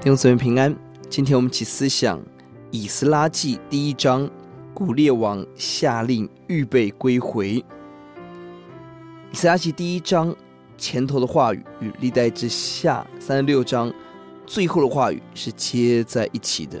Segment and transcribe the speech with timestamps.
[0.00, 0.72] 弟兄姊妹平安。
[1.10, 2.22] 今天我们一起思想
[2.70, 4.30] 以斯拉记第一章，
[4.72, 7.54] 古列王下令预备归回。
[7.54, 7.64] 以
[9.32, 10.34] 斯拉记第一章
[10.76, 13.92] 前头的话语与历代志下三十六章
[14.46, 16.80] 最后的话语是接在一起的，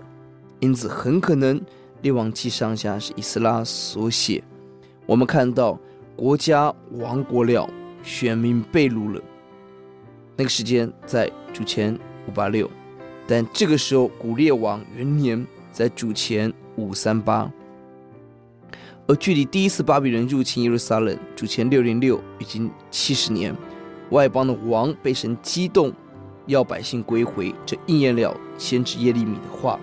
[0.60, 1.60] 因此很可能
[2.02, 4.40] 列王记上下是以斯拉所写。
[5.06, 5.76] 我们看到
[6.14, 7.68] 国家亡国了，
[8.04, 9.20] 选民被掳了。
[10.36, 12.70] 那个时间在主前五八六，
[13.30, 17.52] 但这个时候古列王元年在主前五三八，
[19.06, 23.54] 而距离第一次巴比伦入侵耶路撒冷主前六零六已经七十年，
[24.08, 25.92] 外邦的王被神激动，
[26.46, 29.78] 要百姓归回，这应验了先知耶利米的话。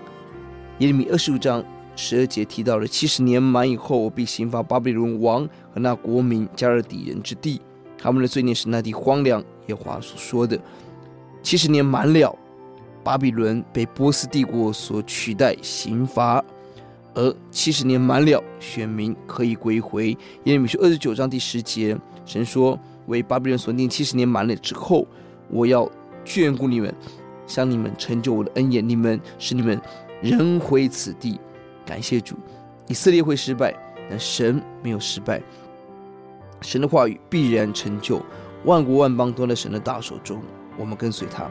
[0.78, 7.60] 耶利米二十五章十二节提到了七十年满以后，我必刑罚巴比伦王和那国民迦勒底人之地，
[7.96, 9.40] 他们的罪孽使那地荒凉。
[9.68, 10.60] 耶和华所说的，
[11.42, 12.36] 七十年满了，
[13.06, 16.44] 巴比伦被波斯帝国所取代刑罚，
[17.14, 20.08] 而七十年满了，选民可以归回。
[20.08, 20.16] 耶
[20.54, 22.76] 利米书二十九章第十节，神说
[23.06, 25.06] ：“为巴比伦所定七十年满了之后，
[25.48, 25.88] 我要
[26.24, 26.92] 眷顾你们，
[27.46, 29.80] 向你们成就我的恩典，你们使你们
[30.20, 31.38] 仍回此地。”
[31.86, 32.34] 感谢主，
[32.88, 33.72] 以色列会失败，
[34.10, 35.40] 但神没有失败，
[36.60, 38.20] 神的话语必然成就。
[38.64, 40.42] 万国万邦都在神的大手中，
[40.76, 41.48] 我们跟随他。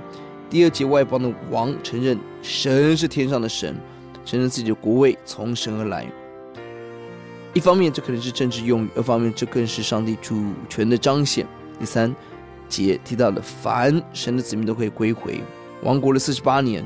[0.50, 3.76] 第二节，外邦的王承认神是天上的神，
[4.24, 6.06] 承认自己的国位从神而来。
[7.54, 11.48] 一方面，这可能是政治用语；二方面，这更是上帝主权的彰显。
[11.80, 12.14] 第三
[12.70, 15.42] 节提到了，凡神的子民都可以归回。
[15.84, 16.84] 亡国了四十八年，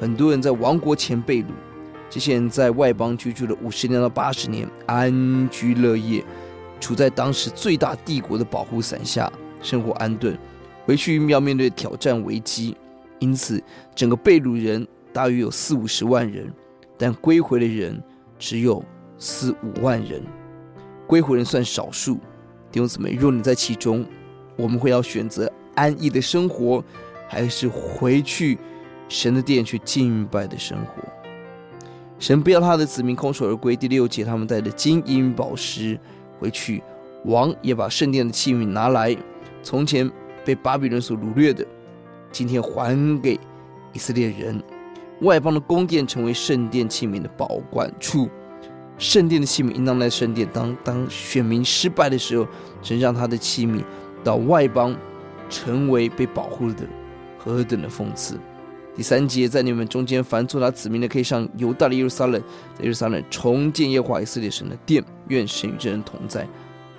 [0.00, 1.46] 很多人在亡国前被掳，
[2.10, 6.24] 这些人在外邦居住了五十年到八十年，安居乐业，
[6.80, 9.30] 处在当时最大帝国的保护伞下。
[9.60, 10.38] 生活安顿，
[10.86, 12.76] 回去要面对挑战危机，
[13.18, 13.62] 因此
[13.94, 16.52] 整个被掳人大约有四五十万人，
[16.96, 18.02] 但归回的人
[18.38, 18.84] 只有
[19.18, 20.22] 四五万人。
[21.06, 22.16] 归回人算少数，
[22.70, 24.04] 弟兄姊妹，若你在其中，
[24.56, 26.84] 我们会要选择安逸的生活，
[27.28, 28.58] 还是回去
[29.08, 31.02] 神的殿去敬拜的生活？
[32.18, 33.74] 神不要他的子民空手而归。
[33.74, 35.98] 第六节，他们带着金银宝石
[36.38, 36.82] 回去，
[37.24, 39.16] 王也把圣殿的器皿拿来。
[39.62, 40.10] 从前
[40.44, 41.66] 被巴比伦所掳掠的，
[42.30, 43.38] 今天还给
[43.92, 44.62] 以色列人。
[45.22, 48.28] 外邦的宫殿成为圣殿器皿的保管处，
[48.98, 50.48] 圣殿的器皿应当在圣殿。
[50.52, 52.46] 当当选民失败的时候，
[52.82, 53.82] 神让他的器皿
[54.22, 54.96] 到外邦，
[55.50, 56.86] 成为被保护的，
[57.36, 58.38] 何等的讽刺！
[58.94, 62.40] 第三节，在你们中间，凡作他子民的，可以上犹大的耶路撒冷，
[62.76, 66.46] 在耶路撒冷重建耶和华以色列神的殿，愿神与这人同在。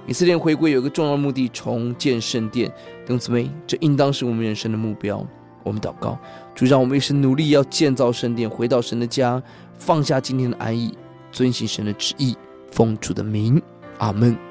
[0.09, 2.67] 以色列回归有一个重要目的，重建圣殿。
[3.05, 5.23] 弟兄姊妹，这应当是我们人生的目标。
[5.61, 6.17] 我们祷告，
[6.55, 9.39] 主让我们一生努力，要建造圣殿，回到神的家，
[9.77, 10.97] 放下今天的安逸，
[11.31, 12.35] 遵行神的旨意，
[12.71, 13.61] 奉主的名，
[13.99, 14.48] 阿门。